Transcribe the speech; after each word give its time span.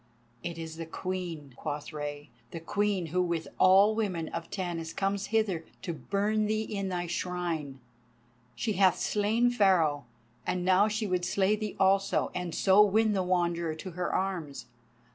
"It 0.41 0.57
is 0.57 0.77
the 0.77 0.87
Queen," 0.87 1.53
quoth 1.55 1.93
Rei; 1.93 2.31
"the 2.49 2.59
Queen 2.59 3.05
who 3.13 3.21
with 3.21 3.47
all 3.59 3.93
women 3.93 4.29
of 4.29 4.49
Tanis 4.49 4.93
comes 4.93 5.27
hither 5.27 5.63
to 5.83 5.93
burn 5.93 6.47
thee 6.47 6.63
in 6.63 6.89
thy 6.89 7.05
Shrine. 7.05 7.79
She 8.55 8.73
hath 8.73 8.97
slain 8.99 9.51
Pharaoh, 9.51 10.05
and 10.43 10.65
now 10.65 10.87
she 10.87 11.05
would 11.05 11.23
slay 11.23 11.55
thee 11.55 11.75
also, 11.79 12.31
and 12.33 12.55
so 12.55 12.81
win 12.83 13.13
the 13.13 13.21
Wanderer 13.21 13.75
to 13.75 13.91
her 13.91 14.11
arms. 14.11 14.65